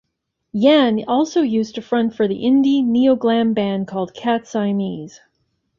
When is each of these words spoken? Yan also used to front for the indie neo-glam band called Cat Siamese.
Yan 0.53 1.03
also 1.07 1.43
used 1.43 1.75
to 1.75 1.81
front 1.83 2.15
for 2.15 2.27
the 2.27 2.33
indie 2.41 2.83
neo-glam 2.83 3.53
band 3.53 3.87
called 3.87 4.15
Cat 4.15 4.47
Siamese. 4.47 5.19